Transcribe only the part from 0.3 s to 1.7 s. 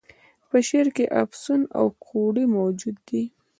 په شعر کي افسون